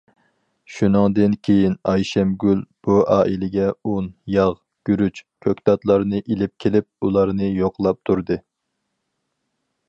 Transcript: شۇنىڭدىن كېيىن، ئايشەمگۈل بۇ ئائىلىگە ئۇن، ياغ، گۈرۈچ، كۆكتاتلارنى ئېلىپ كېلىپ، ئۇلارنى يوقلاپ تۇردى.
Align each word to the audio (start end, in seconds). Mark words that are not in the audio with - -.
شۇنىڭدىن 0.75 1.33
كېيىن، 1.47 1.73
ئايشەمگۈل 1.91 2.63
بۇ 2.87 2.95
ئائىلىگە 3.17 3.67
ئۇن، 3.91 4.07
ياغ، 4.37 4.57
گۈرۈچ، 4.91 5.21
كۆكتاتلارنى 5.47 6.23
ئېلىپ 6.25 6.55
كېلىپ، 6.65 6.91
ئۇلارنى 7.09 7.53
يوقلاپ 7.61 8.01
تۇردى. 8.11 8.41